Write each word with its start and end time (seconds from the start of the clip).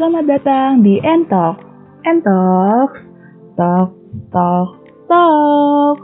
Selamat 0.00 0.24
datang 0.32 0.80
di 0.80 0.96
Entok. 0.96 1.60
Entok. 2.08 2.90
Tok, 3.52 3.90
tok, 4.32 4.68
tok. 5.04 5.96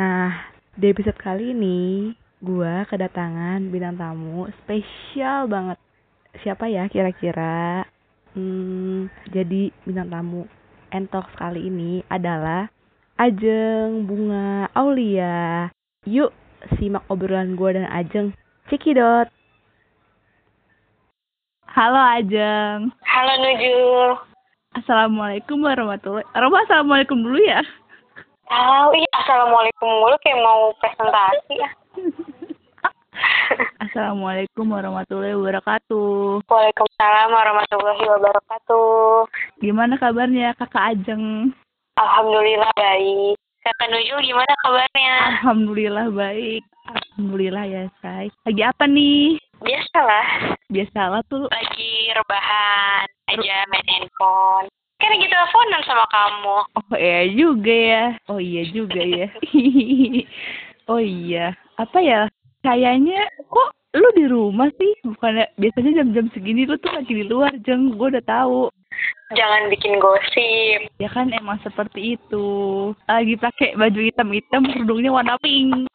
Nah, 0.00 0.48
di 0.72 0.86
episode 0.88 1.20
kali 1.20 1.52
ini, 1.52 2.16
gua 2.40 2.88
kedatangan 2.88 3.68
bintang 3.68 4.00
tamu 4.00 4.48
spesial 4.64 5.44
banget. 5.44 5.76
Siapa 6.40 6.72
ya 6.72 6.88
kira-kira? 6.88 7.84
Hmm, 8.32 9.12
jadi 9.28 9.68
bintang 9.84 10.08
tamu 10.08 10.48
Entok 10.88 11.28
kali 11.36 11.68
ini 11.68 12.00
adalah 12.08 12.72
Ajeng 13.20 14.08
Bunga 14.08 14.72
Aulia. 14.72 15.68
Yuk, 16.04 16.36
simak 16.76 17.00
obrolan 17.08 17.56
gue 17.56 17.70
dan 17.72 17.88
Ajeng. 17.88 18.36
Cekidot. 18.68 19.24
Halo 21.64 21.96
Ajeng. 21.96 22.92
Halo 23.08 23.32
Nuju. 23.40 23.76
Assalamualaikum 24.76 25.64
warahmatullahi 25.64 26.28
Roma 26.36 26.60
assalamualaikum 26.68 27.24
dulu 27.24 27.40
ya. 27.40 27.64
Oh 28.52 28.92
iya, 28.92 29.12
assalamualaikum 29.24 29.88
mulu 29.88 30.16
kayak 30.20 30.44
mau 30.44 30.76
presentasi 30.76 31.54
ya. 31.56 31.70
Assalamualaikum 33.80 34.66
warahmatullahi 34.68 35.38
wabarakatuh. 35.38 36.42
Waalaikumsalam 36.50 37.28
warahmatullahi 37.30 38.04
wabarakatuh. 38.10 39.30
Gimana 39.62 39.94
kabarnya 39.96 40.52
kakak 40.58 40.98
Ajeng? 40.98 41.54
Alhamdulillah 41.96 42.74
baik. 42.74 43.38
Kakak 43.64 43.88
Nuju 43.88 44.14
gimana 44.20 44.52
kabarnya? 44.60 45.16
Alhamdulillah 45.40 46.06
baik. 46.12 46.60
Alhamdulillah 46.84 47.64
ya 47.64 47.82
say. 48.04 48.28
Lagi 48.44 48.60
apa 48.60 48.84
nih? 48.84 49.40
Biasalah, 49.64 50.52
Biasalah 50.68 51.24
tuh. 51.32 51.48
lagi 51.48 52.12
rebahan 52.12 53.08
aja 53.32 53.56
main 53.72 53.86
handphone. 53.88 54.68
Kan 55.00 55.08
lagi 55.16 55.26
teleponan 55.32 55.82
sama 55.88 56.04
kamu. 56.12 56.56
Oh 56.76 56.96
iya 57.00 57.24
juga 57.32 57.72
ya. 57.72 58.04
Oh 58.28 58.36
iya 58.36 58.62
juga 58.68 59.00
ya. 59.00 59.28
oh 60.92 61.00
iya. 61.00 61.56
Apa 61.80 61.98
ya? 62.04 62.28
Kayaknya 62.60 63.24
kok 63.48 63.72
lu 63.96 64.08
di 64.12 64.24
rumah 64.28 64.68
sih? 64.76 64.92
Bukannya 65.08 65.48
biasanya 65.56 66.04
jam-jam 66.04 66.28
segini 66.36 66.68
lu 66.68 66.76
tuh 66.76 66.92
lagi 66.92 67.16
di 67.16 67.24
luar, 67.24 67.56
Jeng. 67.64 67.96
Gue 67.96 68.12
udah 68.12 68.24
tahu. 68.28 68.68
Jangan 69.34 69.72
bikin 69.72 69.98
gosip. 69.98 70.80
Ya 71.00 71.08
kan 71.10 71.32
emang 71.34 71.58
seperti 71.64 72.14
itu. 72.20 72.46
Lagi 73.08 73.34
pakai 73.40 73.74
baju 73.74 74.00
hitam-hitam, 74.04 74.62
kerudungnya 74.70 75.10
warna 75.10 75.34
pink. 75.42 75.88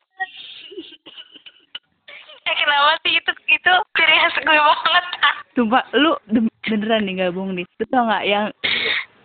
Eh 2.49 2.55
kenapa 2.57 2.97
sih 3.05 3.13
itu 3.13 3.31
itu 3.53 3.73
ciri 3.93 4.15
khas 4.17 4.35
gue 4.41 4.57
banget. 4.57 5.05
Sumpah, 5.53 5.83
lu 5.93 6.17
beneran 6.65 7.05
nih 7.05 7.29
gabung 7.29 7.53
nih. 7.53 7.65
Lu 7.77 7.85
tau 7.93 8.09
gak 8.09 8.25
yang 8.25 8.49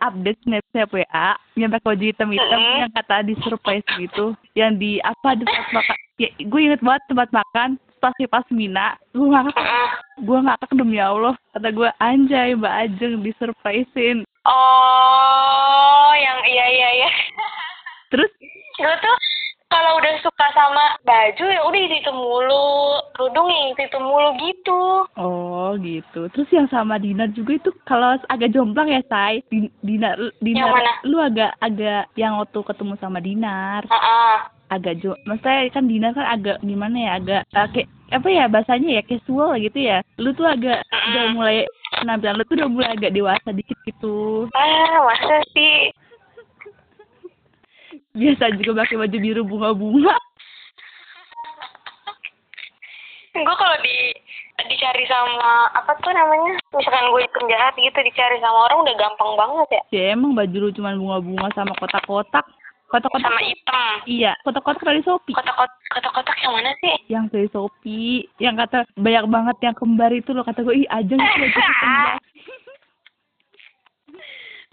update 0.05 0.41
snapchat 0.45 0.89
WA 0.93 1.29
yang 1.57 1.71
pakai 1.73 1.89
baju 1.97 2.05
hitam-hitam 2.05 2.61
Mm-mm. 2.61 2.81
yang 2.85 2.93
kata 2.93 3.17
di 3.25 3.35
surprise 3.41 3.87
gitu 3.97 4.37
yang 4.53 4.77
di 4.77 5.01
apa 5.01 5.33
di 5.39 5.49
tempat 5.49 5.69
makan 5.73 5.97
ya 6.21 6.29
gue 6.37 6.61
inget 6.61 6.81
banget 6.85 7.03
tempat 7.09 7.29
makan 7.33 7.69
pas 8.05 8.13
pas 8.29 8.45
Mina 8.53 9.01
gue 9.17 9.25
ngakak 9.25 9.57
Mm-mm. 9.57 9.89
gue 10.23 10.39
ngakak 10.45 10.71
demi 10.77 11.01
Allah 11.01 11.33
kata 11.57 11.73
gue 11.73 11.89
anjay 11.97 12.53
Mbak 12.53 12.75
Ajeng 12.85 13.25
di 13.25 13.33
surprisein 13.35 14.29
Oh, 14.45 16.13
yang 16.15 16.37
iya 16.45 16.67
iya 16.69 16.89
iya. 17.01 17.11
terus 18.13 18.29
gue 18.77 18.95
tuh 19.01 19.17
kalau 19.67 19.97
udah 19.97 20.15
suka 20.21 20.47
sama 20.53 21.01
baju 21.03 21.45
ya 21.49 21.61
udah 21.65 21.81
itu, 21.83 22.13
mulu 22.13 22.69
kerudung 23.17 23.49
yang 23.49 23.73
itu, 23.73 23.99
mulu 23.99 24.31
gitu 24.39 24.83
oh 25.17 25.73
gitu 25.81 26.29
terus 26.31 26.47
yang 26.53 26.69
sama 26.69 27.01
Dinar 27.01 27.33
juga 27.33 27.57
itu 27.57 27.73
kalau 27.83 28.21
agak 28.29 28.53
jomplang 28.53 28.87
ya 28.87 29.01
say 29.09 29.41
Din- 29.49 29.73
Dinar 29.81 30.21
Dinar 30.39 30.61
Yang 30.61 30.77
mana? 30.77 30.93
lu 31.09 31.17
agak 31.19 31.51
agak 31.59 32.05
yang 32.15 32.37
waktu 32.37 32.61
ketemu 32.61 32.95
sama 33.01 33.19
Dinar 33.19 33.83
Heeh. 33.89 34.37
Agak 34.77 35.01
jo 35.01 35.15
maksudnya 35.25 35.71
kan 35.71 35.85
Dina 35.87 36.09
kan 36.11 36.27
agak 36.27 36.57
gimana 36.63 36.97
ya 36.97 37.11
agak 37.19 37.43
eh, 37.55 37.69
kayak 37.73 37.89
apa 38.15 38.29
ya 38.31 38.45
bahasanya 38.47 38.89
ya 39.01 39.03
casual 39.03 39.59
gitu 39.59 39.79
ya. 39.81 39.99
Lu 40.23 40.31
tuh 40.37 40.47
agak 40.47 40.87
udah 40.87 41.25
mulai 41.35 41.67
penampilan 41.99 42.37
lu 42.39 42.45
tuh 42.47 42.55
udah 42.61 42.69
mulai 42.71 42.89
agak 42.95 43.11
dewasa 43.11 43.49
dikit 43.51 43.79
gitu. 43.89 44.47
Ah 44.55 45.03
masa 45.03 45.43
sih? 45.51 45.91
Biasa 48.15 48.55
juga 48.63 48.87
pakai 48.87 49.01
baju 49.01 49.17
biru 49.19 49.43
bunga-bunga. 49.43 50.15
Gue 53.35 53.57
kalau 53.59 53.77
di 53.83 54.15
dicari 54.71 55.03
sama 55.11 55.67
apa 55.75 55.99
tuh 55.99 56.15
namanya 56.15 56.55
misalkan 56.71 57.11
gue 57.11 57.27
penjahat 57.35 57.75
gitu 57.75 57.99
dicari 58.07 58.39
sama 58.39 58.71
orang 58.71 58.87
udah 58.87 58.95
gampang 58.95 59.33
banget 59.35 59.69
ya. 59.75 59.83
Ya 59.91 60.05
emang 60.15 60.39
baju 60.39 60.57
lu 60.63 60.71
cuma 60.71 60.95
bunga-bunga 60.95 61.51
sama 61.59 61.75
kotak-kotak 61.83 62.47
kotak-kotak 62.95 63.27
sama 63.27 63.43
hitam 63.43 63.95
iya 64.07 64.33
kotak-kotak 64.47 64.87
dari 64.87 65.03
Shopee 65.03 65.35
kotak-kotak 65.35 65.75
kotak-kotak 65.91 66.37
yang 66.47 66.55
mana 66.55 66.71
sih 66.79 66.95
yang 67.11 67.25
dari 67.27 67.51
Shopee 67.51 68.31
yang 68.39 68.55
kata 68.55 68.87
banyak 68.95 69.27
banget 69.27 69.57
yang 69.67 69.75
kembar 69.75 70.15
itu 70.15 70.31
loh 70.31 70.47
kata 70.47 70.63
gue 70.63 70.87
ih 70.87 70.89
ajeng 70.95 71.19
itu 71.19 71.35
baju 71.43 71.59
kembar 71.59 72.15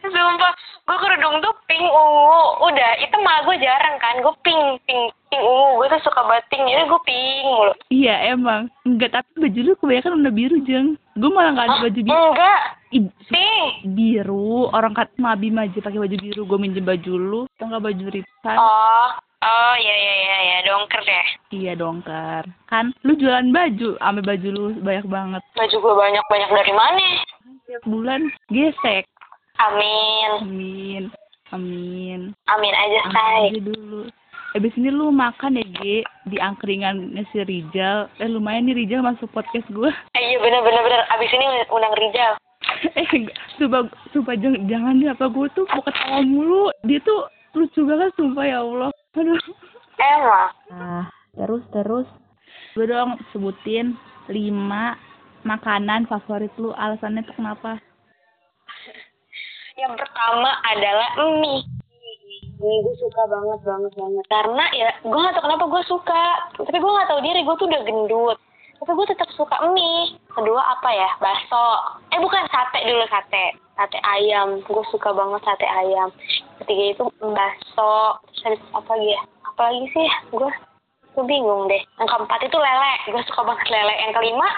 Sumpah, 0.01 0.53
gue 0.89 0.97
kerudung 0.97 1.45
tuh 1.45 1.53
pink 1.69 1.85
ungu. 1.85 2.41
Udah, 2.65 2.91
itu 3.05 3.13
malah 3.21 3.45
gue 3.45 3.53
jarang 3.61 4.01
kan. 4.01 4.17
Gue 4.25 4.33
pink, 4.41 4.81
pink, 4.89 5.13
pink 5.29 5.43
ungu. 5.45 5.77
Gue 5.77 5.93
tuh 5.93 6.01
suka 6.09 6.25
banget 6.25 6.41
pink. 6.49 6.65
Jadi 6.65 6.89
gue 6.89 7.01
pink 7.05 7.45
mulu. 7.45 7.73
iya 7.93 8.33
emang 8.33 8.65
enggak 8.81 9.13
tapi 9.13 9.29
baju 9.37 9.59
lu 9.61 9.73
kebanyakan 9.77 10.13
warna 10.17 10.31
biru 10.33 10.57
jeng 10.65 10.87
gue 11.19 11.29
malah 11.29 11.51
nggak 11.53 11.67
ada 11.69 11.77
baju 11.85 11.99
biru 12.01 12.17
Enggak. 12.33 12.61
Biru 13.85 14.67
orang 14.69 14.93
kat 14.93 15.09
Mabi 15.15 15.49
aja 15.51 15.79
pakai 15.79 15.97
baju 15.97 16.17
biru 16.17 16.41
gue 16.43 16.59
minjem 16.59 16.83
baju 16.83 17.13
lu 17.13 17.41
atau 17.49 17.65
nggak 17.67 17.83
baju 17.83 18.05
Ritsan 18.09 18.57
Oh, 18.57 19.07
oh 19.41 19.75
ya 19.75 19.95
ya 19.95 20.13
ya 20.17 20.37
ya, 20.41 20.57
dongker 20.65 21.01
deh. 21.01 21.27
iya 21.51 21.73
dongkar 21.73 22.43
kan 22.67 22.91
lu 23.01 23.15
jualan 23.15 23.47
baju 23.49 23.95
ambil 23.99 24.23
baju 24.27 24.47
lu 24.49 24.65
banyak 24.79 25.07
banget 25.07 25.41
Baju 25.53 25.75
gue 25.77 25.93
banyak-banyak 25.95 26.49
dari 26.51 26.73
mana? 26.73 27.07
tiap 27.65 27.81
bulan 27.83 28.21
gesek 28.47 29.07
Amin. 29.57 30.29
amin 30.41 31.03
amin 31.51 32.21
Amin 32.47 32.73
aja, 32.73 32.99
Amin 33.03 33.13
say. 33.13 33.43
aja 33.49 33.61
dulu 33.65 34.01
Abis 34.51 34.75
ini 34.75 34.91
lu 34.91 35.15
makan 35.15 35.55
ya, 35.55 35.63
Ge, 35.79 36.03
di 36.27 36.35
angkringannya 36.35 37.23
si 37.31 37.39
Rijal. 37.39 38.11
Eh, 38.19 38.27
lumayan 38.27 38.67
nih 38.67 38.83
Rijal 38.83 38.99
masuk 38.99 39.31
podcast 39.31 39.63
gue. 39.71 39.87
Eh, 40.11 40.23
iya 40.27 40.43
bener 40.43 40.59
bener 40.59 40.83
bener. 40.83 41.07
Abis 41.07 41.31
ini 41.31 41.47
undang 41.71 41.95
Rizal. 41.95 42.35
Eh. 42.89 43.07
Sumpah, 43.57 43.85
sumpah 44.11 44.35
jangan, 44.37 44.61
jangan 44.65 45.01
deh, 45.01 45.09
apa 45.11 45.25
gue 45.29 45.47
tuh 45.53 45.65
mau 45.69 45.83
ketawa 45.85 46.19
mulu. 46.25 46.73
Dia 46.85 46.99
tuh 47.05 47.29
lucu 47.53 47.85
banget, 47.85 48.11
sumpah 48.17 48.45
ya 48.45 48.57
Allah. 48.63 48.89
Aduh. 49.17 49.41
Emang. 50.01 50.51
Nah, 50.71 51.05
terus 51.37 51.63
terus 51.69 52.07
gue 52.73 52.87
dong 52.87 53.19
sebutin 53.35 53.93
lima 54.31 54.95
makanan 55.43 56.07
favorit 56.07 56.53
lu 56.55 56.71
alasannya 56.77 57.25
tuh 57.25 57.35
kenapa 57.35 57.81
Yang 59.75 59.93
pertama 59.97 60.49
adalah 60.69 61.09
mie. 61.41 61.65
Mie 62.61 62.79
gue 62.85 62.95
suka 63.01 63.23
banget 63.25 63.59
banget 63.65 63.91
banget. 63.97 64.25
Karena 64.29 64.65
ya 64.77 64.89
gue 65.01 65.17
gak 65.17 65.33
tau 65.33 65.43
kenapa 65.49 65.65
gue 65.65 65.83
suka. 65.89 66.25
Tapi 66.61 66.77
gue 66.77 66.97
gak 67.01 67.09
tahu 67.09 67.19
diri 67.25 67.41
gue 67.41 67.55
tuh 67.57 67.67
udah 67.67 67.81
gendut. 67.81 68.37
Tapi 68.81 68.97
gue 68.97 69.07
tetap 69.13 69.29
suka 69.37 69.61
mie. 69.69 70.17
Kedua 70.33 70.57
apa 70.57 70.89
ya? 70.89 71.09
Bakso. 71.21 71.65
Eh 72.09 72.17
bukan 72.17 72.49
sate 72.49 72.81
dulu 72.81 73.05
sate. 73.13 73.61
Sate 73.77 74.01
ayam. 74.01 74.57
Gue 74.65 74.81
suka 74.89 75.13
banget 75.13 75.45
sate 75.45 75.69
ayam. 75.69 76.09
Ketiga 76.65 76.97
itu 76.97 77.05
bakso. 77.21 78.17
Terus 78.41 78.57
apa 78.73 78.89
lagi 78.97 79.13
ya? 79.13 79.21
Apa 79.53 79.61
lagi 79.69 79.85
sih? 79.93 80.09
Gue 80.33 80.49
gue 81.13 81.25
bingung 81.29 81.69
deh. 81.69 81.81
Yang 82.01 82.09
keempat 82.09 82.41
itu 82.41 82.57
lele. 82.57 82.93
Gue 83.13 83.21
suka 83.29 83.41
banget 83.45 83.69
lele. 83.69 83.93
Yang 84.01 84.13
kelima 84.17 84.49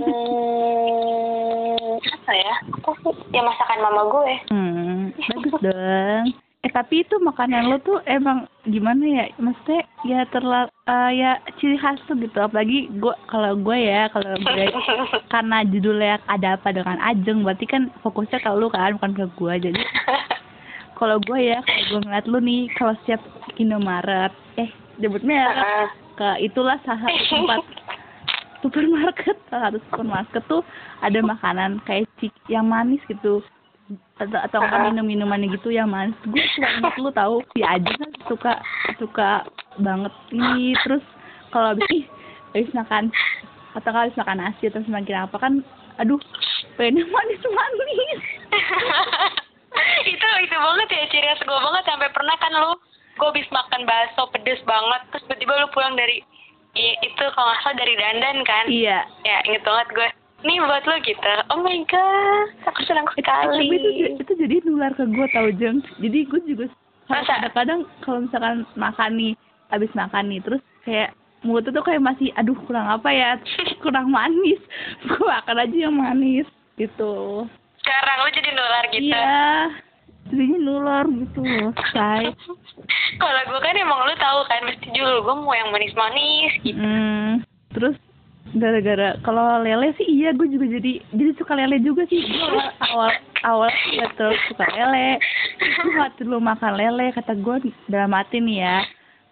Hmm, 0.00 2.00
apa 2.00 2.32
ya? 2.32 2.54
Apa 2.80 2.90
sih? 3.04 3.14
Ya 3.32 3.40
masakan 3.44 3.80
mama 3.84 4.02
gue. 4.08 4.32
hmm 4.52 5.12
bagus 5.16 5.52
dong 5.60 6.24
eh 6.60 6.68
tapi 6.76 7.00
itu 7.08 7.16
makanan 7.24 7.72
lo 7.72 7.80
tuh 7.80 8.04
emang 8.04 8.44
gimana 8.68 9.00
ya? 9.00 9.24
Maksudnya 9.40 9.80
ya 10.04 10.20
terlalu 10.28 10.68
ya 11.16 11.40
ciri 11.56 11.80
khas 11.80 11.96
tuh 12.04 12.16
gitu. 12.20 12.36
Apalagi 12.36 12.92
gue 13.00 13.14
kalau 13.32 13.56
gue 13.56 13.78
ya 13.80 14.12
kalau 14.12 14.36
gue 14.36 14.64
karena 15.32 15.64
judulnya 15.64 16.20
ada 16.28 16.60
apa 16.60 16.68
dengan 16.76 17.00
Ajeng 17.00 17.48
berarti 17.48 17.64
kan 17.64 17.88
fokusnya 18.04 18.44
ke 18.44 18.50
lu 18.52 18.68
kan 18.68 19.00
bukan 19.00 19.12
ke 19.16 19.24
gue 19.40 19.52
jadi 19.72 19.80
kalau 21.00 21.16
gue 21.24 21.40
ya 21.40 21.64
kalau 21.64 21.84
gue 21.88 22.00
ngeliat 22.04 22.26
lu 22.28 22.38
nih 22.44 22.68
kalau 22.76 22.92
setiap 23.00 23.24
Indomaret 23.56 24.36
eh 24.60 24.68
debutnya 25.00 25.48
ya 25.48 25.48
ke 26.20 26.28
itulah 26.44 26.76
salah 26.84 27.08
satu 27.08 27.24
tempat 27.32 27.64
supermarket 28.62 29.36
salah 29.48 29.72
satu 29.72 29.78
supermarket 29.88 30.42
tuh 30.44 30.62
ada 31.00 31.18
makanan 31.24 31.80
kayak 31.88 32.04
cik 32.20 32.36
yang 32.52 32.68
manis 32.68 33.00
gitu 33.08 33.40
atau 34.20 34.36
atau 34.36 34.60
kan 34.60 34.80
Ah. 34.80 34.86
minum 34.92 35.06
minumannya 35.08 35.48
gitu 35.56 35.72
yang 35.72 35.88
manis 35.88 36.12
gue 36.28 36.44
suka 36.52 36.68
inget 36.76 36.94
lu 37.00 37.10
tahu 37.10 37.34
si 37.56 37.64
Ajeng 37.64 37.96
kan 37.96 38.10
suka 38.28 38.52
suka 39.00 39.28
banget 39.80 40.12
ini 40.30 40.76
terus 40.84 41.00
kalau 41.48 41.72
habis 41.72 41.88
ih 41.88 42.04
habis 42.52 42.70
makan 42.76 43.08
atau 43.72 43.88
kalau 43.88 44.04
habis 44.04 44.20
makan 44.20 44.36
nasi 44.44 44.68
terus 44.68 44.84
makin 44.86 45.24
apa 45.24 45.36
kan 45.40 45.64
aduh 45.96 46.20
pengen 46.76 47.08
manis 47.08 47.40
manis. 47.48 48.20
Itu 50.02 50.28
itu 50.42 50.56
banget 50.56 50.88
ya 50.90 51.04
ciri 51.08 51.26
khas 51.30 51.40
gue 51.40 51.54
banget 51.54 51.84
sampai 51.86 52.10
pernah 52.10 52.36
kan 52.36 52.52
lu 52.52 52.72
gue 53.16 53.26
habis 53.28 53.46
makan 53.52 53.84
bakso 53.86 54.26
pedes 54.34 54.60
banget 54.66 55.00
terus 55.12 55.22
tiba-tiba 55.28 55.62
lu 55.62 55.68
pulang 55.70 55.94
dari 55.94 56.20
itu 56.74 57.24
kalau 57.34 57.50
nggak 57.50 57.60
salah 57.62 57.76
dari 57.78 57.94
dandan 57.98 58.36
kan? 58.42 58.64
Iya. 58.66 58.98
Ya 59.22 59.36
inget 59.46 59.62
banget 59.62 59.88
gue 59.94 60.08
nih 60.44 60.56
buat 60.60 60.84
lu 60.88 60.96
gitu. 61.04 61.32
Oh 61.52 61.60
my 61.60 61.80
god 61.88 62.48
aku 62.68 62.80
senang 62.88 63.06
tapi 63.12 63.20
sekali 63.20 63.66
itu 63.68 63.88
itu 64.20 64.32
jadi 64.36 64.56
nular 64.64 64.92
ke 64.96 65.04
gue 65.04 65.26
tau 65.32 65.48
jeng. 65.56 65.84
Jadi 66.00 66.18
gue 66.28 66.40
juga 66.48 66.66
kadang-kadang 67.10 67.80
kalau 68.06 68.24
misalkan 68.24 68.64
makan 68.78 69.10
nih 69.18 69.32
habis 69.70 69.90
makan 69.92 70.30
nih 70.30 70.40
terus 70.42 70.62
kayak 70.86 71.10
mulut 71.40 71.64
tuh 71.64 71.84
kayak 71.84 72.04
masih 72.04 72.28
aduh 72.36 72.56
kurang 72.68 72.86
apa 72.88 73.08
ya? 73.12 73.30
Kurang 73.84 74.12
manis. 74.12 74.60
Gue 75.08 75.24
makan 75.24 75.56
aja 75.56 75.76
yang 75.88 75.96
manis 75.96 76.48
gitu. 76.76 77.44
Sekarang 77.80 78.16
lu 78.24 78.30
jadi 78.36 78.50
nular 78.52 78.84
gitu? 78.92 79.08
Iya. 79.08 79.40
Jadinya 80.30 80.58
nular 80.60 81.04
gitu 81.08 81.42
say. 81.96 82.28
Kalau 83.22 83.40
gue 83.48 83.60
kan 83.60 83.74
emang 83.76 84.04
lu 84.04 84.14
tahu 84.20 84.40
kan 84.46 84.60
mesti 84.68 84.86
dulu 84.92 85.16
gue 85.24 85.36
mau 85.40 85.56
yang 85.56 85.72
manis-manis 85.72 86.52
gitu. 86.60 86.78
Hmm, 86.78 87.40
terus 87.72 87.96
gara-gara 88.50 89.14
kalau 89.22 89.62
lele 89.62 89.94
sih 89.94 90.06
iya 90.10 90.34
gue 90.34 90.50
juga 90.50 90.66
jadi 90.66 90.98
jadi 91.14 91.30
suka 91.38 91.54
lele 91.54 91.78
juga 91.82 92.02
sih. 92.10 92.18
Gue 92.18 92.64
awal 92.90 93.10
awal 93.46 93.70
ya 93.94 94.10
terus 94.18 94.38
suka 94.50 94.66
lele. 94.74 95.22
Gue 95.58 95.92
gak 95.94 96.18
dulu 96.18 96.42
makan 96.42 96.74
lele 96.74 97.14
kata 97.14 97.38
gue 97.38 97.70
dalam 97.86 98.10
hati 98.10 98.42
nih 98.42 98.58
ya. 98.64 98.78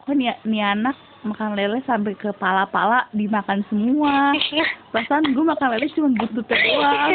Kok 0.07 0.15
nih, 0.15 0.35
nih 0.47 0.63
anak 0.63 0.97
makan 1.27 1.59
lele 1.59 1.83
sampai 1.83 2.15
ke 2.15 2.31
pala-pala 2.39 3.11
dimakan 3.11 3.67
semua. 3.67 4.33
Perasaan 4.95 5.35
gue 5.35 5.45
makan 5.45 5.69
lele 5.75 5.87
cuma 5.93 6.15
buntutnya 6.15 6.57
doang. 6.63 7.11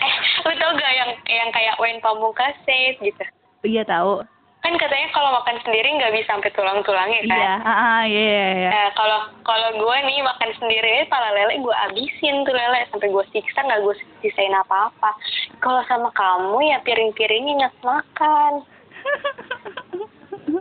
Eh 0.00 0.14
lu 0.42 0.52
tau 0.58 0.72
gak 0.74 0.92
yang 0.98 1.10
yang 1.30 1.48
kayak 1.54 1.78
Wayne 1.78 2.02
Pamungkas 2.02 2.58
gitu? 2.98 3.24
Iya 3.62 3.84
tahu 3.86 4.24
kan 4.60 4.76
katanya 4.76 5.08
kalau 5.16 5.30
makan 5.40 5.56
sendiri 5.64 5.88
nggak 5.96 6.12
bisa 6.12 6.28
sampai 6.36 6.52
tulang-tulangnya 6.52 7.20
kan 7.24 7.38
iya 7.40 7.54
ah 7.64 7.72
ah, 7.72 8.00
iya 8.04 8.20
iya 8.20 8.48
iya 8.60 8.68
Nah, 8.70 8.88
kalau 8.92 9.18
kalau 9.42 9.68
gue 9.72 9.96
nih 10.04 10.20
makan 10.20 10.50
sendiri 10.60 11.08
pala 11.08 11.32
lele 11.32 11.64
gue 11.64 11.74
abisin 11.88 12.44
tuh 12.44 12.52
lele 12.52 12.84
sampai 12.92 13.08
gue 13.08 13.24
siksa 13.32 13.64
nggak 13.64 13.80
gue 13.80 13.94
sisain 14.20 14.52
apa-apa. 14.52 15.16
Kalau 15.64 15.80
sama 15.88 16.12
kamu 16.12 16.60
ya 16.68 16.78
piring-piringnya 16.84 17.52
ingat 17.56 17.74
makan. 17.80 18.52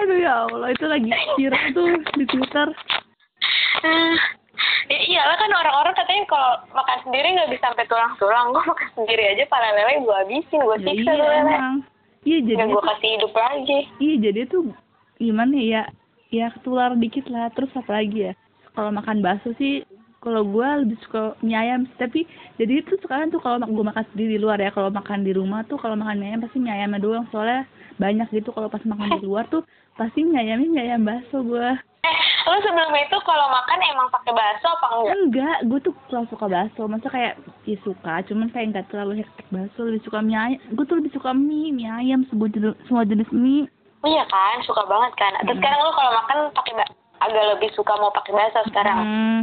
aduh 0.00 0.16
ya 0.16 0.32
Allah 0.48 0.68
itu 0.72 0.86
lagi 0.88 1.10
viral 1.36 1.64
tuh 1.76 1.88
di 2.16 2.24
Twitter 2.24 2.68
Hmm, 3.80 4.14
ya 4.92 4.98
iyalah 5.08 5.36
kan 5.40 5.48
orang-orang 5.56 5.94
katanya 5.96 6.26
kalau 6.28 6.52
makan 6.76 6.98
sendiri 7.06 7.32
nggak 7.32 7.48
bisa 7.48 7.64
sampai 7.70 7.86
tulang-tulang. 7.88 8.52
Gue 8.52 8.60
makan 8.66 8.88
sendiri 8.92 9.24
aja 9.32 9.44
pala 9.48 9.72
lele 9.72 10.04
gue 10.04 10.16
abisin, 10.26 10.60
gue 10.60 10.76
ya, 10.76 10.84
siksa 10.84 11.10
iya 11.10 11.16
tuh 11.16 11.26
lele. 11.26 11.54
emang 11.54 11.76
iya 12.24 12.38
jadi 12.44 12.62
gue 12.68 12.82
kasih 12.82 13.10
hidup 13.16 13.32
lagi. 13.32 13.78
Iya 13.98 14.14
jadi 14.30 14.40
tuh 14.48 14.72
gimana 15.16 15.56
ya? 15.56 15.82
Ya 16.30 16.46
ketular 16.54 16.94
dikit 16.94 17.26
lah. 17.32 17.50
Terus 17.56 17.72
apa 17.74 18.00
lagi 18.00 18.30
ya? 18.30 18.32
Kalau 18.76 18.90
makan 18.94 19.24
bakso 19.24 19.50
sih 19.58 19.82
kalau 20.20 20.44
gue 20.44 20.68
lebih 20.84 21.00
suka 21.00 21.32
mie 21.40 21.56
ayam 21.56 21.88
tapi 21.96 22.28
jadi 22.60 22.84
itu 22.84 22.92
sekarang 23.00 23.32
tuh 23.32 23.40
kalau 23.40 23.56
gue 23.64 23.84
makan 23.88 24.04
sendiri 24.12 24.36
di 24.36 24.40
luar 24.44 24.60
ya 24.60 24.68
kalau 24.68 24.92
makan 24.92 25.24
di 25.24 25.32
rumah 25.32 25.64
tuh 25.64 25.80
kalau 25.80 25.96
makan 25.96 26.20
mie 26.20 26.28
ayam 26.32 26.44
pasti 26.44 26.58
mie 26.60 26.72
ayamnya 26.72 27.00
doang. 27.00 27.24
Soalnya 27.32 27.64
banyak 27.96 28.28
gitu 28.32 28.52
kalau 28.52 28.68
pas 28.68 28.84
makan 28.84 29.20
di 29.20 29.26
luar 29.28 29.48
tuh 29.48 29.64
pasti 29.96 30.22
mie 30.22 30.40
ayamnya 30.40 30.68
mie 30.68 30.82
ayam 30.86 31.02
bakso 31.04 31.40
gue 31.40 31.68
Eh, 32.00 32.20
lo 32.50 32.58
sebelum 32.60 32.90
itu 32.92 33.16
kalau 33.22 33.46
makan 33.48 33.78
emang 33.84 34.08
pakai 34.10 34.32
bakso 34.32 34.66
apa 34.68 34.86
enggak? 34.92 35.14
enggak 35.16 35.58
gue 35.64 35.78
tuh 35.80 35.94
selalu 36.04 36.26
suka 36.28 36.46
bakso 36.46 36.82
masa 36.84 37.06
kayak 37.06 37.34
ya 37.62 37.76
suka 37.80 38.14
cuman 38.24 38.50
kayak 38.50 38.66
nggak 38.70 38.86
terlalu 38.88 39.12
hektik 39.18 39.46
bakso 39.48 39.80
lebih 39.82 40.02
suka 40.02 40.18
mie 40.18 40.34
ayam 40.36 40.60
gue 40.68 40.84
tuh 40.84 40.96
lebih 40.98 41.12
suka 41.12 41.30
mie 41.30 41.70
mie 41.70 41.86
ayam 41.86 42.26
semua 42.26 42.48
jenis 42.48 42.74
semua 42.84 43.04
jenis 43.04 43.30
mie 43.30 43.70
Iya 44.00 44.24
kan, 44.24 44.64
suka 44.64 44.80
banget 44.82 45.12
kan. 45.14 45.28
Terus 45.38 45.52
Hmm. 45.52 45.60
sekarang 45.60 45.78
lo 45.78 45.92
kalau 45.92 46.12
makan 46.16 46.38
pakai 46.50 46.72
agak 47.20 47.44
lebih 47.52 47.68
suka 47.70 47.92
mau 47.94 48.08
pakai 48.08 48.32
bakso 48.32 48.64
sekarang. 48.66 48.96
hmm, 48.96 49.40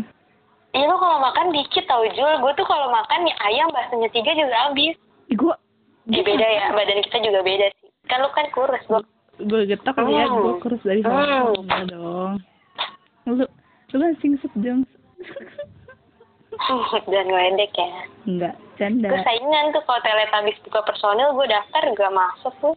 Iya 0.73 0.83
lo 0.83 0.97
kalau 0.97 1.21
makan 1.21 1.53
dikit 1.53 1.85
tau 1.85 2.01
Jul, 2.09 2.41
gue 2.41 2.51
tuh 2.53 2.65
kalau 2.65 2.89
makan 2.89 3.21
mie 3.21 3.37
ayam 3.39 3.69
baksonya 3.69 4.09
tiga 4.09 4.33
juga 4.33 4.57
habis. 4.59 4.97
gue 5.29 5.53
Ya 6.07 6.21
beda 6.23 6.41
ya, 6.49 6.65
badan 6.71 7.05
kita 7.05 7.17
juga 7.21 7.39
beda 7.39 7.69
sih. 7.71 7.89
Kan 8.05 8.17
lo 8.19 8.33
kan 8.33 8.49
kurus, 8.49 8.81
gue. 8.83 9.01
gue 9.37 9.61
getok 9.69 9.93
kali 9.93 10.09
ya 10.11 10.25
gue 10.25 10.53
kurus 10.57 10.81
dari 10.81 11.05
sana 11.05 11.53
enggak 11.53 11.83
dong 11.87 12.41
lu 13.27 13.43
lu 13.87 13.97
kan 13.97 14.13
singset 14.17 14.51
jeng 14.57 14.81
Dan 17.05 17.25
ngeledek 17.27 17.69
ya. 17.71 17.91
enggak 18.23 18.55
canda. 18.75 19.07
Gue 19.07 19.21
saingan 19.21 19.69
tuh 19.69 19.83
kalau 19.83 20.01
teletabis 20.01 20.57
buka 20.63 20.81
personil, 20.81 21.29
gue 21.31 21.47
daftar 21.47 21.83
gak 21.91 22.09
masuk 22.11 22.53
tuh. 22.57 22.73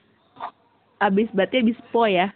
abis 1.01 1.33
berarti 1.33 1.65
abis 1.65 1.79
po 1.89 2.05
ya? 2.05 2.29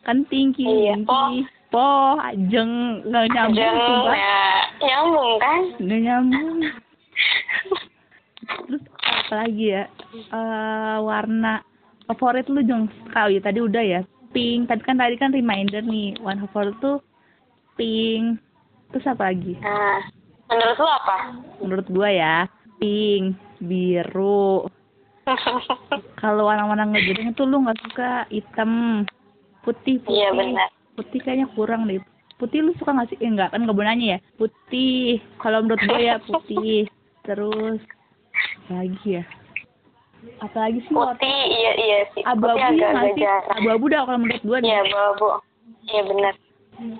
Kan 0.00 0.22
tinggi 0.26 0.62
Iya, 0.62 0.94
tinggi. 0.96 1.42
po. 1.68 2.14
Ajeng 2.20 3.02
nggak 3.02 3.26
nyambung 3.28 3.56
Jeng, 3.56 3.78
sumpah 3.80 4.14
ya, 4.14 4.42
nyambung 4.80 5.32
kan? 5.38 5.60
nggak 5.80 6.00
nyambung. 6.02 6.58
Terus 8.62 8.82
apa 9.00 9.34
lagi 9.36 9.66
ya? 9.70 9.84
Eh 10.12 10.96
warna 11.00 11.62
favorit 12.06 12.46
lu 12.46 12.62
jeng 12.62 12.86
kau 13.08 13.26
ya 13.26 13.40
tadi 13.40 13.58
udah 13.58 13.82
ya? 13.82 14.00
Pink 14.30 14.66
tapi 14.66 14.82
kan 14.82 14.96
tadi 14.96 15.14
kan 15.16 15.30
reminder 15.30 15.82
nih 15.82 16.14
warna 16.18 16.46
favorit 16.46 16.78
tuh 16.78 17.02
pink. 17.74 18.38
Terus 18.92 19.06
apa 19.08 19.32
lagi? 19.32 19.56
Nah, 19.58 20.00
menurut 20.50 20.78
lo 20.78 20.90
apa? 20.90 21.16
menurut 21.62 21.86
gua 21.88 22.08
ya 22.10 22.36
pink 22.76 23.38
biru. 23.62 24.66
Kalau 26.22 26.50
warna-warna 26.50 26.90
ngejreng 26.90 27.30
itu 27.30 27.42
lu 27.46 27.62
nggak 27.62 27.78
suka 27.86 28.10
hitam 28.28 29.02
putih 29.62 30.02
putih. 30.02 30.18
Iya 30.18 30.34
benar. 30.34 30.68
putih 30.92 31.18
kayaknya 31.22 31.48
kurang 31.54 31.86
deh. 31.88 32.02
Putih 32.36 32.58
lu 32.60 32.74
suka 32.76 32.92
nggak 32.92 33.14
sih? 33.14 33.18
Eh, 33.22 33.30
enggak 33.30 33.54
kan 33.54 33.62
nggak 33.62 33.78
nanya 33.78 34.06
ya. 34.14 34.18
Putih. 34.34 35.22
Kalau 35.38 35.62
menurut 35.62 35.80
gue 35.80 36.00
ya 36.02 36.18
putih. 36.20 36.90
Terus 37.22 37.78
apa 38.66 38.72
lagi 38.82 39.22
ya? 39.22 39.24
Apa 40.42 40.58
lagi 40.68 40.78
sih 40.86 40.94
Putih, 40.94 41.38
iya 41.50 41.72
iya 41.78 41.98
sih. 42.14 42.22
abu-abu 42.26 42.58
ya 42.58 42.94
nggak 42.94 43.14
sih? 43.18 43.26
abu-abu 43.58 43.84
dah 43.90 44.06
kalau 44.06 44.18
menurut 44.22 44.42
gue 44.42 44.58
Iya, 44.62 44.78
abu-abu. 44.86 45.28
Iya 45.86 46.02
benar. 46.06 46.34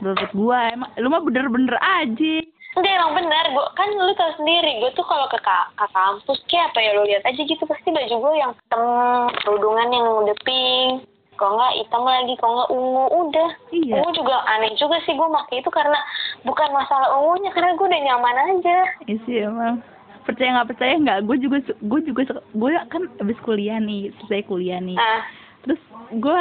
Menurut 0.00 0.31
gua 0.32 0.58
emang 0.70 0.90
lu 0.99 1.08
mah 1.11 1.23
bener-bener 1.23 1.77
aja 1.79 2.36
Enggak 2.72 2.96
emang 3.05 3.20
benar, 3.20 3.44
gua 3.53 3.69
kan 3.77 3.84
lu 3.93 4.17
tau 4.17 4.32
sendiri, 4.41 4.81
gue 4.81 4.96
tuh 4.96 5.05
kalau 5.05 5.29
ke, 5.29 5.36
ka 5.44 5.69
ke 5.77 5.84
kampus 5.93 6.41
kayak 6.48 6.72
apa 6.72 6.81
ya 6.81 6.91
lu 6.96 7.05
lihat 7.05 7.20
aja 7.29 7.36
gitu 7.44 7.60
pasti 7.69 7.93
baju 7.93 8.17
gue 8.17 8.32
yang 8.41 8.56
hitam, 8.56 9.29
kerudungan 9.44 9.93
yang 9.93 10.08
udah 10.24 10.36
pink, 10.41 11.05
kalau 11.36 11.60
nggak 11.60 11.77
hitam 11.84 12.01
lagi, 12.01 12.32
kalau 12.41 12.55
nggak 12.56 12.72
ungu, 12.72 13.05
udah. 13.29 13.51
Iya. 13.77 13.94
Ungu 14.01 14.10
juga 14.17 14.41
aneh 14.48 14.72
juga 14.81 14.96
sih 15.05 15.12
gue 15.12 15.29
pakai 15.29 15.60
itu 15.60 15.69
karena 15.69 16.01
bukan 16.48 16.69
masalah 16.72 17.12
ungunya, 17.20 17.53
karena 17.53 17.77
gue 17.77 17.86
udah 17.93 18.03
nyaman 18.08 18.36
aja. 18.41 18.79
Iya 19.05 19.17
sih 19.29 19.36
emang 19.44 19.84
percaya 20.22 20.48
nggak 20.55 20.70
percaya 20.74 20.94
nggak 21.03 21.19
gue 21.27 21.36
juga 21.43 21.58
gue 21.82 22.01
juga 22.06 22.22
gue 22.39 22.70
kan 22.89 23.03
habis 23.19 23.39
kuliah 23.43 23.79
nih 23.82 24.15
selesai 24.22 24.46
kuliah 24.46 24.79
nih 24.79 24.94
Ah, 24.94 25.27
terus 25.67 25.82
gue 26.15 26.36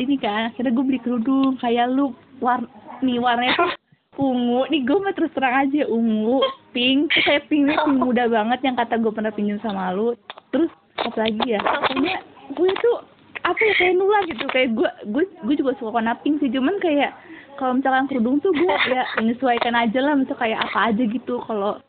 ini 0.00 0.16
kan 0.16 0.48
akhirnya 0.50 0.72
gue 0.72 0.84
beli 0.88 1.00
kerudung 1.04 1.60
kayak 1.60 1.92
lu 1.92 2.16
war 2.40 2.60
nih 3.04 3.20
warnanya 3.20 3.54
tuh 3.56 3.72
ungu. 4.20 4.66
Nih 4.68 4.82
gue 4.84 4.98
mah 5.00 5.14
terus 5.16 5.32
terang 5.32 5.56
aja 5.68 5.86
ungu 5.88 6.44
pink. 6.74 7.12
Terus 7.14 7.24
kayak 7.24 7.44
pinknya 7.48 7.76
pink 7.86 7.98
muda 8.00 8.24
banget 8.28 8.60
yang 8.66 8.76
kata 8.76 9.00
gue 9.00 9.12
pernah 9.12 9.32
pinjam 9.32 9.60
sama 9.64 9.94
lu. 9.94 10.16
Terus 10.50 10.72
apa 11.00 11.16
lagi 11.16 11.44
ya 11.46 11.60
pokoknya 11.64 12.16
gue 12.52 12.70
tuh 12.84 12.96
apa 13.40 13.60
ya 13.60 13.74
kayak 13.78 13.94
nular 13.96 14.22
gitu. 14.28 14.44
Kayak 14.52 14.68
gue 14.76 14.90
gue 15.08 15.24
gue 15.24 15.54
juga 15.56 15.72
suka 15.78 16.00
warna 16.00 16.18
pink 16.20 16.42
sih. 16.44 16.50
Cuman 16.52 16.76
kayak 16.82 17.16
kalau 17.56 17.76
misalkan 17.76 18.08
kerudung 18.08 18.40
tuh 18.40 18.52
gue 18.52 18.72
ya 18.92 19.04
menyesuaikan 19.20 19.76
aja 19.76 19.98
lah. 20.04 20.14
Misalnya 20.16 20.40
kayak 20.40 20.60
apa 20.68 20.78
aja 20.92 21.02
gitu. 21.06 21.34
Kalau 21.46 21.80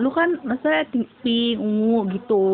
lu 0.00 0.10
kan 0.10 0.40
maksudnya 0.46 0.88
pink 1.20 1.58
ungu 1.60 2.08
gitu. 2.14 2.44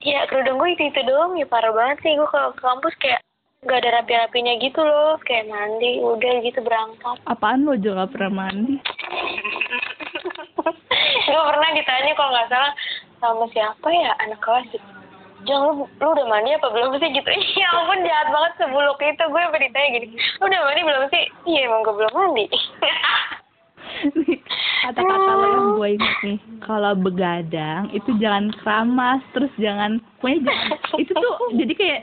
Iya 0.00 0.24
kerudung 0.30 0.62
gue 0.62 0.70
itu 0.78 0.84
itu 0.88 1.00
doang 1.04 1.34
ya. 1.36 1.46
Parah 1.48 1.74
banget 1.74 1.98
sih. 2.06 2.14
Gue 2.14 2.28
kalau 2.30 2.54
ke 2.54 2.62
kampus 2.62 2.94
kayak 3.02 3.20
nggak 3.60 3.80
ada 3.84 4.00
rapi-rapinya 4.00 4.56
gitu 4.56 4.80
loh, 4.80 5.20
kayak 5.28 5.52
mandi, 5.52 6.00
udah 6.00 6.32
gitu 6.40 6.64
berangkat. 6.64 7.20
apaan 7.28 7.68
lo 7.68 7.76
juga 7.76 8.08
gak 8.08 8.16
pernah 8.16 8.32
mandi 8.32 8.80
gue 11.28 11.42
pernah 11.44 11.68
ditanya 11.76 12.12
kalau 12.16 12.32
nggak 12.32 12.48
salah 12.48 12.72
sama 13.20 13.44
siapa 13.52 13.88
ya 13.92 14.16
anak 14.24 14.40
kelas 14.40 14.64
gitu 14.72 15.00
Jang, 15.48 15.64
lu, 15.64 15.88
lu 15.88 16.08
udah 16.12 16.26
mandi 16.28 16.52
apa 16.52 16.68
belum 16.68 17.00
sih 17.00 17.08
gitu? 17.16 17.30
Ya 17.60 17.68
ampun 17.72 18.04
jahat 18.04 18.28
banget 18.28 18.52
sebuluk 18.60 19.00
itu 19.00 19.24
gue 19.24 19.42
ditanya 19.56 19.88
gini, 19.96 20.06
lu 20.12 20.44
udah 20.44 20.60
mandi 20.68 20.80
belum 20.84 21.04
sih? 21.08 21.24
Iya 21.48 21.60
emang 21.64 21.80
gue 21.84 21.94
belum 21.96 22.12
mandi. 22.12 22.44
kata-kata 24.84 25.30
lo 25.30 25.46
yang 25.46 25.66
gue 25.76 25.88
inget 25.94 26.16
nih 26.24 26.38
kalau 26.64 26.92
begadang 26.96 27.82
itu 27.92 28.10
jangan 28.16 28.48
keramas 28.58 29.20
terus 29.36 29.52
jangan 29.60 30.00
pokoknya 30.18 30.48
jangan. 30.48 30.78
Itu 30.96 31.12
tuh 31.12 31.34
jadi 31.54 31.72
kayak 31.76 32.00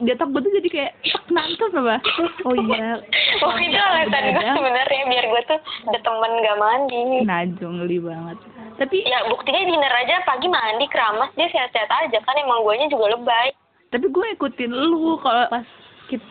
di 0.00 0.10
otak 0.12 0.28
gue 0.28 0.40
tuh 0.44 0.52
jadi 0.60 0.68
kayak 0.68 0.92
nangkep 1.28 1.70
apa? 1.74 1.96
Oh 2.44 2.54
iya. 2.54 3.00
Oh 3.44 3.54
itu 3.54 3.78
alasan 3.78 4.34
gue 4.34 4.44
sebenarnya 4.44 5.02
biar 5.06 5.24
gue 5.30 5.42
tuh 5.46 5.60
ada 5.88 5.98
temen 6.02 6.32
gak 6.42 6.58
mandi. 6.58 7.04
najong 7.22 7.74
geli 7.84 7.98
banget. 8.02 8.38
Tapi 8.76 8.96
Ya 9.02 9.24
buktinya 9.26 9.62
dinner 9.64 9.94
aja 9.94 10.20
pagi 10.22 10.46
mandi 10.46 10.84
keramas 10.90 11.32
dia 11.34 11.48
sehat-sehat 11.48 11.88
aja 11.88 12.18
kan 12.20 12.36
emang 12.36 12.60
guanya 12.62 12.90
juga 12.90 13.14
lebay. 13.14 13.50
tapi 13.88 14.04
gue 14.04 14.26
ikutin 14.36 14.68
lu 14.68 15.16
kalau 15.18 15.48
pas 15.48 15.64
kita 16.06 16.26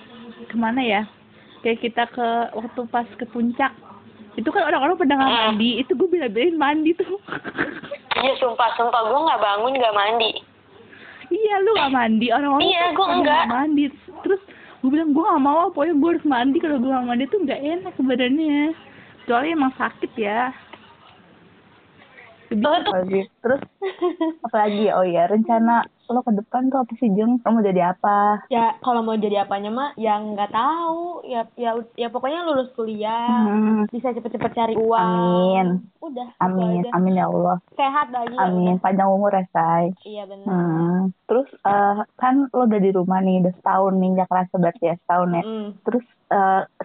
ke 0.46 0.56
mana 0.56 0.78
ya? 0.78 1.02
Kayak 1.66 1.82
kita 1.82 2.04
ke 2.14 2.28
waktu 2.54 2.82
pas 2.88 3.08
ke 3.18 3.26
puncak 3.26 3.74
itu 4.38 4.48
kan 4.48 4.64
orang-orang 4.64 4.96
pada 4.96 5.14
nggak 5.14 5.28
Hmm. 5.28 5.42
mandi. 5.52 5.70
Itu 5.78 5.92
gue 5.94 6.08
bela-belain 6.08 6.56
mandi 6.56 6.92
tuh. 6.94 7.18
Iya 8.16 8.34
sumpah 8.38 8.70
sumpah 8.74 9.02
gue 9.04 9.20
nggak 9.20 9.42
bangun 9.42 9.74
nggak 9.74 9.96
mandi. 9.96 10.32
iya 11.28 11.60
lu 11.60 11.74
nggak 11.74 11.92
mandi. 11.92 12.28
Orang-orang 12.30 12.64
Iya, 12.64 12.84
enggak. 12.88 13.18
nggak. 13.20 13.44
mandi. 13.48 13.84
Terus 14.24 14.42
gue 14.80 14.90
bilang 14.90 15.12
gue 15.12 15.20
nggak 15.20 15.44
mau 15.44 15.68
pokoknya 15.70 15.96
gue 15.96 16.10
harus 16.14 16.26
mandi. 16.26 16.58
Kalau 16.58 16.78
gue 16.78 16.88
nggak 16.88 17.04
mandi 17.06 17.26
tuh 17.28 17.40
nggak 17.42 17.62
enak 17.62 17.94
badannya 17.98 18.60
kecuali 19.20 19.48
emang 19.52 19.74
sakit 19.76 20.12
ya 20.16 20.56
Lebih-. 22.52 23.28
Terus 23.44 23.62
apalagi 24.48 24.86
oh 24.96 25.04
ya 25.04 25.28
rencana 25.28 25.84
lo 26.08 26.24
ke 26.24 26.32
depan 26.32 26.72
tuh 26.72 26.80
apa 26.80 26.94
sih 26.96 27.12
Jeng? 27.12 27.44
Lo 27.44 27.50
mau 27.52 27.60
jadi 27.60 27.92
apa? 27.92 28.48
ya 28.48 28.80
kalau 28.80 29.04
mau 29.04 29.20
jadi 29.20 29.44
apanya 29.44 29.68
mah 29.68 29.90
yang 30.00 30.32
nggak 30.32 30.56
tahu 30.56 31.20
ya 31.28 31.44
ya 31.60 31.76
ya 32.00 32.08
pokoknya 32.08 32.48
lulus 32.48 32.72
kuliah 32.72 33.44
Hmm, 33.44 33.84
bisa 33.92 34.16
cepet-cepet 34.16 34.52
cari 34.56 34.74
uang 34.80 34.96
Amin. 34.96 35.68
udah 36.00 36.28
itu 36.32 36.40
Amin, 36.40 36.80
aja. 36.80 36.90
amin 36.96 37.20
ya 37.20 37.26
Allah. 37.28 37.58
sehat 37.76 38.08
lagi 38.16 38.32
ya 38.32 38.48
Amin. 38.48 38.80
udah. 38.80 38.84
Panjang 38.88 39.10
umur 39.12 39.32
ya, 39.36 39.44
Say. 39.52 39.86
iya 40.08 40.24
benar 40.24 40.48
Hmm. 40.48 41.12
Terus 41.28 41.48
eh, 41.60 41.96
kan 42.16 42.36
lo 42.48 42.64
udah 42.64 42.80
di 42.80 42.92
rumah 42.96 43.20
nih 43.20 43.44
udah 43.44 43.54
setahun 43.60 43.94
nih 44.00 44.10
nggak 44.16 44.30
kerasa 44.32 44.56
berarti 44.56 44.84
ya 44.86 44.96
setahun 45.04 45.30
ya. 45.36 45.44
Mm. 45.44 45.68
Terus 45.84 46.06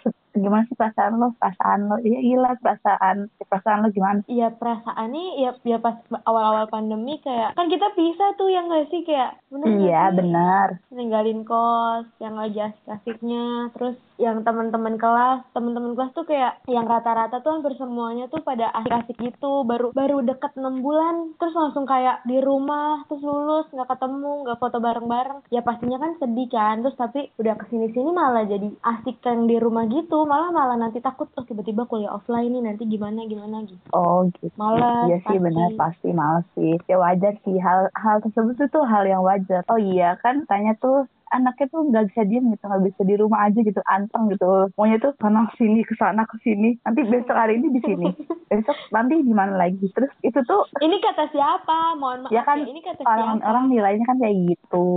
se- 0.02 0.18
gimana 0.34 0.64
sih 0.64 0.74
perasaan 0.74 1.16
lo? 1.16 1.34
Perasaan 1.36 1.80
lo? 1.86 1.96
Iya 1.98 2.18
gila 2.20 2.50
perasaan 2.58 3.16
perasaan 3.42 3.78
lo 3.82 3.88
gimana? 3.88 4.20
Iya 4.26 4.48
perasaannya 4.52 5.24
ya 5.38 5.50
ya 5.62 5.78
pas 5.78 5.96
awal-awal 6.24 6.66
pandemi 6.66 7.18
kayak 7.18 7.52
kan 7.52 7.66
kita 7.66 7.92
pisah 7.92 8.32
tuh 8.34 8.48
yang 8.48 8.66
nggak 8.66 8.88
sih 8.88 9.02
kayak 9.02 9.36
bener 9.48 9.68
Iya 9.68 10.02
sih? 10.04 10.16
benar. 10.16 10.68
ninggalin 10.88 11.42
kos 11.42 12.06
yang 12.18 12.34
lagi 12.34 12.58
asik-asiknya 12.58 13.72
terus 13.72 13.96
yang 14.16 14.40
teman-teman 14.40 14.94
kelas 14.94 15.42
teman-teman 15.50 15.92
kelas 15.92 16.12
tuh 16.12 16.22
kayak 16.22 16.62
yang 16.66 16.84
rata-rata 16.84 17.40
tuh 17.40 17.52
hampir 17.52 17.74
semuanya 17.74 18.28
tuh 18.28 18.38
pada 18.40 18.70
asik-asik 18.72 19.18
gitu 19.18 19.64
baru 19.64 19.90
baru 19.90 20.22
deket 20.22 20.54
enam 20.54 20.78
bulan 20.78 21.34
terus 21.36 21.52
langsung 21.52 21.84
kayak 21.84 22.22
di 22.22 22.38
rumah 22.38 23.02
terus 23.08 23.20
lulus 23.20 23.66
nggak 23.68 23.88
ketemu 23.88 24.32
nggak 24.44 24.58
foto 24.58 24.78
bareng-bareng 24.78 25.38
ya 25.48 25.60
pastinya 25.60 25.98
kan 25.98 26.12
sedih 26.16 26.48
kan 26.48 26.80
terus 26.80 26.94
tapi 26.94 27.32
udah 27.36 27.54
ke 27.56 27.64
sini-sini 27.66 28.10
malah 28.10 28.44
jadi 28.44 28.68
asik 28.84 29.18
yang 29.22 29.44
di 29.44 29.56
rumah 29.58 29.88
gitu 29.88 30.21
malah 30.24 30.50
malah 30.50 30.76
nanti 30.78 30.98
takut 30.98 31.28
oh 31.36 31.44
tiba-tiba 31.44 31.86
kuliah 31.86 32.12
offline 32.14 32.50
nih 32.52 32.62
nanti 32.64 32.84
gimana 32.88 33.24
gimana 33.26 33.64
gitu 33.66 33.82
Oh 33.92 34.24
gitu. 34.40 34.48
Males, 34.56 35.08
Iya 35.08 35.16
sih 35.28 35.38
benar 35.38 35.70
pasti 35.76 36.08
males 36.16 36.46
sih. 36.56 36.74
Ya 36.88 36.96
wajar 36.96 37.36
sih 37.44 37.56
hal 37.60 37.92
hal 37.92 38.24
tersebut 38.24 38.56
itu 38.56 38.80
hal 38.88 39.04
yang 39.04 39.20
wajar. 39.20 39.62
Oh 39.68 39.76
iya 39.76 40.16
kan 40.24 40.48
tanya 40.48 40.72
tuh 40.80 41.04
anaknya 41.32 41.66
tuh 41.68 41.82
nggak 41.88 42.04
bisa 42.08 42.22
diem 42.24 42.44
gitu 42.52 42.64
nggak 42.64 42.84
bisa 42.86 43.00
di 43.02 43.14
rumah 43.16 43.40
aja 43.44 43.58
gitu 43.58 43.80
anteng 43.88 44.28
gitu. 44.28 44.68
Maunya 44.76 44.96
tuh 44.96 45.12
sana 45.18 45.48
sini 45.56 45.80
ke 45.82 45.96
sana 45.96 46.22
ke 46.24 46.36
sini 46.40 46.76
nanti 46.84 47.00
besok 47.04 47.34
hari 47.34 47.56
ini 47.56 47.72
di 47.72 47.80
sini. 47.82 48.08
Besok 48.52 48.76
nanti 48.92 49.16
di 49.16 49.32
mana 49.32 49.56
lagi? 49.56 49.80
Terus 49.96 50.12
itu 50.20 50.36
tuh 50.44 50.68
ini 50.78 51.00
kata 51.00 51.24
siapa? 51.32 51.96
Mohon 51.96 52.28
maaf 52.28 52.32
Ya 52.32 52.44
kan, 52.44 52.60
ini 52.60 52.84
kata 52.84 53.00
siapa? 53.00 53.16
orang-orang 53.16 53.72
nilainya 53.72 54.04
kan 54.04 54.20
kayak 54.20 54.36
gitu. 54.44 54.88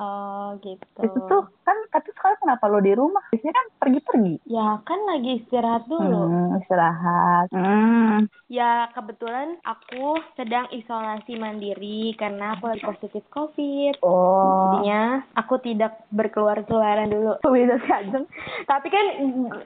Oh 0.00 0.56
gitu. 0.64 1.00
Itu 1.04 1.18
tuh 1.28 1.44
kan 1.60 1.76
tapi 1.92 2.08
sekarang 2.16 2.40
kenapa 2.40 2.64
lo 2.66 2.80
di 2.80 2.96
rumah? 2.96 3.20
Biasanya 3.28 3.52
kan 3.52 3.66
pergi-pergi. 3.84 4.34
Ya 4.48 4.80
kan 4.80 4.96
lagi 5.04 5.44
istirahat 5.44 5.84
dulu. 5.84 6.22
hmm, 6.24 6.56
istirahat. 6.64 7.46
Hmm. 7.52 8.16
Ya 8.48 8.88
kebetulan 8.92 9.60
aku 9.60 10.16
sedang 10.34 10.64
isolasi 10.72 11.36
mandiri 11.36 12.16
karena 12.16 12.56
aku 12.56 12.72
lagi 12.72 12.80
positif 12.80 13.28
COVID. 13.28 14.00
oh. 14.00 14.80
Jadinya 14.80 15.20
aku 15.36 15.60
tidak 15.66 16.06
berkeluar-keluaran 16.08 17.10
dulu. 17.10 17.34
beda 17.42 17.74
sih 17.76 17.90
Ajeng 17.92 18.24
Tapi 18.64 18.86
kan 18.86 19.04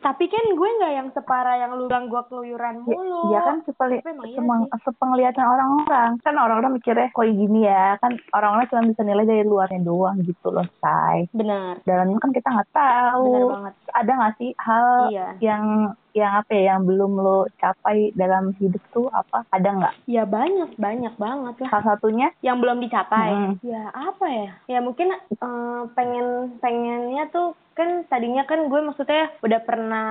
tapi 0.00 0.24
kan 0.26 0.44
gue 0.50 0.68
nggak 0.72 0.92
yang 0.94 1.08
separah 1.10 1.56
yang 1.56 1.70
lu 1.74 1.84
bilang 1.86 2.08
gue 2.08 2.22
keluyuran 2.26 2.74
Ya, 2.80 2.84
mulu. 2.86 3.22
ya 3.28 3.40
kan 3.42 3.56
sepeli, 3.62 4.00
iya 4.00 4.32
semang, 4.32 4.64
sih. 4.64 4.80
sepenglihatan 4.82 5.44
orang-orang 5.44 6.10
kan 6.18 6.34
orang-orang 6.34 6.72
mikirnya 6.74 7.10
kok 7.10 7.26
gini 7.26 7.60
ya 7.62 7.98
kan 7.98 8.16
orang-orang 8.30 8.64
cuma 8.66 8.82
bisa 8.86 9.02
nilai 9.02 9.24
dari 9.24 9.44
luarnya 9.44 9.80
doang 9.80 10.16
gitu 10.20 10.48
loh 10.48 10.64
say 10.78 11.28
Benar. 11.30 11.84
dalamnya 11.84 12.16
kan 12.18 12.30
kita 12.30 12.48
nggak 12.48 12.70
tahu 12.70 13.24
Benar 13.26 13.44
banget. 13.52 13.74
ada 13.92 14.10
nggak 14.14 14.34
sih 14.36 14.50
hal 14.56 14.88
Iya. 15.10 15.26
yang 15.40 15.64
yang 16.12 16.42
apa 16.42 16.50
ya 16.50 16.74
yang 16.74 16.82
belum 16.84 17.12
lo 17.16 17.46
capai 17.56 18.10
dalam 18.12 18.50
hidup 18.58 18.82
tuh 18.90 19.06
apa 19.10 19.46
ada 19.50 19.68
nggak 19.70 19.94
Ya 20.04 20.26
banyak 20.26 20.74
banyak 20.74 21.14
banget 21.16 21.54
lah. 21.62 21.70
salah 21.70 21.86
satunya 21.94 22.28
Yang 22.40 22.56
belum 22.60 22.78
dicapai. 22.80 23.30
Hmm. 23.30 23.54
Ya 23.62 23.82
apa 23.90 24.26
ya? 24.26 24.50
Ya 24.66 24.78
mungkin 24.80 25.14
eh, 25.14 25.82
pengen 25.94 26.26
pengennya 26.58 27.30
tuh 27.30 27.54
kan 27.80 27.90
tadinya 28.12 28.44
kan 28.44 28.68
gue 28.68 28.80
maksudnya 28.84 29.32
udah 29.40 29.60
pernah 29.64 30.08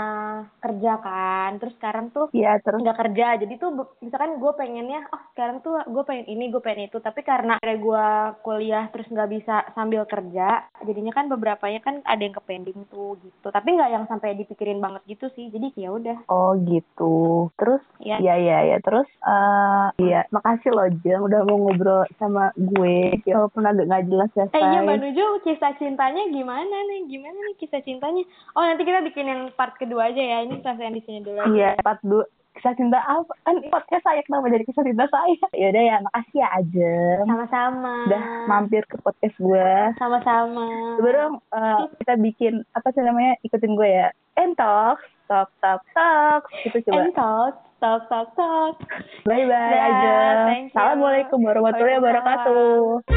kerja 0.58 0.98
kan 0.98 1.62
terus 1.62 1.78
sekarang 1.78 2.10
tuh 2.10 2.34
ya 2.34 2.58
terus? 2.66 2.82
nggak 2.82 3.00
kerja. 3.06 3.38
Jadi 3.38 3.54
tuh 3.62 3.70
misalkan 4.02 4.42
gue 4.42 4.52
pengennya 4.58 5.06
oh 5.14 5.22
sekarang 5.34 5.62
tuh 5.62 5.78
gue 5.86 6.04
pengen 6.10 6.26
ini 6.26 6.50
gue 6.50 6.62
pengen 6.64 6.90
itu. 6.90 6.98
Tapi 6.98 7.22
karena 7.22 7.62
kayak 7.62 7.80
gue 7.80 8.06
kuliah 8.42 8.86
terus 8.90 9.06
nggak 9.14 9.30
bisa 9.30 9.56
sambil 9.78 10.10
kerja 10.10 10.66
jadinya 10.82 11.14
kan 11.14 11.30
beberapa 11.30 11.70
nya 11.70 11.84
kan 11.86 12.02
ada 12.10 12.22
yang 12.26 12.34
ke 12.34 12.42
pending 12.42 12.90
tuh 12.90 13.22
gitu. 13.22 13.48
Tapi 13.54 13.78
nggak 13.78 13.92
yang 13.94 14.06
sampai 14.10 14.34
dipikirin 14.34 14.82
banget 14.82 15.06
gitu 15.06 15.30
sih. 15.38 15.54
Jadi 15.54 15.78
ya 15.78 15.94
udah. 15.94 16.18
Oh 16.32 16.58
gitu. 16.58 17.48
Terus? 17.54 17.84
Ya 18.02 18.18
ya 18.18 18.40
ya 18.40 18.66
ya 18.66 18.78
terus 18.82 19.06
eh 19.22 19.88
iya 20.02 20.26
makasih 20.34 20.72
loh 20.74 20.90
Jeng 21.06 21.22
udah 21.22 21.46
mau 21.46 21.70
ngobrol 21.70 22.08
sama 22.18 22.50
gue. 22.58 23.22
Walaupun 23.30 23.70
agak 23.70 23.86
nggak 23.86 24.06
jelas 24.10 24.32
ya 24.34 24.46
eh 24.50 24.62
iya 24.64 24.80
Say. 24.82 24.86
mbak 24.88 24.98
Nuju 25.04 25.26
kisah 25.46 25.74
cintanya 25.78 26.24
gimana 26.32 26.76
nih? 26.90 27.02
Gimana 27.12 27.38
nih 27.38 27.58
kisah 27.60 27.84
cintanya 27.84 28.24
oh 28.56 28.64
nanti 28.64 28.88
kita 28.88 29.04
bikin 29.04 29.28
yang 29.28 29.42
part 29.54 29.76
kedua 29.76 30.10
aja 30.10 30.24
ya 30.24 30.48
ini 30.48 30.64
selesai 30.64 30.96
di 30.96 31.04
sini 31.04 31.20
dulu 31.22 31.38
Iya, 31.52 31.76
part 31.84 32.00
dua 32.02 32.24
kisah 32.60 32.76
cinta 32.76 33.00
apa? 33.00 33.32
Kan 33.48 33.64
podcast 33.72 34.04
saya 34.04 34.20
kenapa 34.28 34.52
jadi 34.52 34.68
kisah 34.68 34.84
cinta 34.84 35.08
saya? 35.08 35.32
Yaudah 35.56 35.80
ya, 35.80 35.98
makasih 36.04 36.44
ya 36.44 36.48
Ajeng. 36.60 37.24
sama-sama 37.24 37.94
Udah 38.12 38.24
mampir 38.52 38.84
ke 38.84 39.00
podcast 39.00 39.36
gue. 39.40 39.72
sama-sama 39.96 40.68
Coba 41.00 41.10
dong 41.16 41.36
eh, 41.56 41.88
kita 42.04 42.14
bikin 42.20 42.54
apa 42.76 42.92
sih 42.92 43.00
namanya? 43.00 43.40
Ikutin 43.48 43.80
gue 43.80 43.88
ya. 43.88 44.12
Entok, 44.36 45.00
talk, 45.32 45.48
talk, 45.64 45.80
talk. 45.96 46.44
Gitu 46.68 46.84
coba. 46.92 47.00
and 47.00 47.16
talk 47.16 47.56
talk 47.80 48.12
talk 48.12 48.76
Bye 49.24 49.48
bye 49.48 49.72
you. 49.72 50.76
Assalamualaikum 50.76 51.40
warahmatullahi 51.40 52.04
wabarakatuh. 52.04 53.08